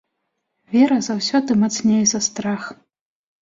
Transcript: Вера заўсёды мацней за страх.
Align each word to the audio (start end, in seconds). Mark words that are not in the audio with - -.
Вера 0.75 0.97
заўсёды 1.09 1.59
мацней 1.67 2.03
за 2.15 2.25
страх. 2.33 2.69